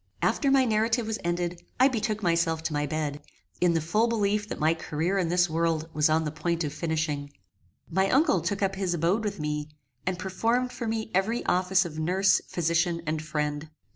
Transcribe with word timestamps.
After 0.23 0.49
my 0.49 0.65
narrative 0.65 1.05
was 1.05 1.19
ended 1.23 1.61
I 1.79 1.87
betook 1.87 2.23
myself 2.23 2.63
to 2.63 2.73
my 2.73 2.87
bed, 2.87 3.21
in 3.59 3.75
the 3.75 3.81
full 3.81 4.07
belief 4.07 4.49
that 4.49 4.57
my 4.57 4.73
career 4.73 5.19
in 5.19 5.29
this 5.29 5.47
world 5.47 5.89
was 5.93 6.09
on 6.09 6.23
the 6.23 6.31
point 6.31 6.63
of 6.63 6.73
finishing. 6.73 7.31
My 7.87 8.09
uncle 8.09 8.41
took 8.41 8.63
up 8.63 8.73
his 8.73 8.95
abode 8.95 9.23
with 9.23 9.39
me, 9.39 9.69
and 10.07 10.17
performed 10.17 10.71
for 10.71 10.87
me 10.87 11.11
every 11.13 11.45
office 11.45 11.85
of 11.85 11.99
nurse, 11.99 12.41
physician 12.47 13.03
and 13.05 13.21
friend. 13.21 13.69